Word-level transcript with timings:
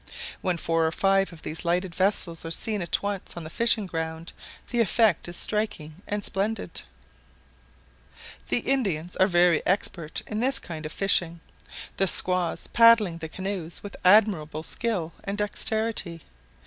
When 0.41 0.57
four 0.57 0.87
or 0.87 0.91
five 0.91 1.31
of 1.31 1.43
these 1.43 1.63
lighted 1.63 1.93
vessels 1.93 2.43
are 2.43 2.49
seen 2.49 2.81
at 2.81 3.03
once 3.03 3.37
on 3.37 3.43
the 3.43 3.51
fishing 3.51 3.85
ground, 3.85 4.33
the 4.71 4.79
effect 4.79 5.27
is 5.27 5.37
striking 5.37 5.97
and 6.07 6.25
splendid. 6.25 6.81
The 8.49 8.61
Indians 8.61 9.15
are 9.17 9.27
very 9.27 9.63
expert 9.63 10.23
in 10.25 10.39
this 10.39 10.57
kind 10.57 10.87
of 10.87 10.91
fishing; 10.91 11.39
the 11.97 12.07
squaws 12.07 12.65
paddling 12.65 13.19
the 13.19 13.29
canoes 13.29 13.83
with 13.83 13.95
admirable 14.03 14.63
skill 14.63 15.13
and 15.23 15.37
dexterity. 15.37 16.23